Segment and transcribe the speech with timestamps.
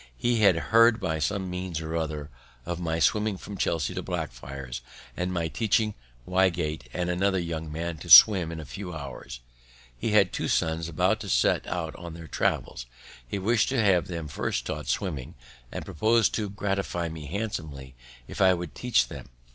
[0.17, 2.31] He had heard by some means or other
[2.65, 4.81] of my swimming from Chelsea to Blackfriars,
[5.15, 5.93] and of my teaching
[6.25, 9.41] Wygate and another young man to swim in a few hours.
[9.95, 12.87] He had two sons, about to set out on their travels;
[13.27, 15.35] he wish'd to have them first taught swimming,
[15.71, 17.93] and proposed to gratify me handsomely
[18.27, 19.29] if I would teach them.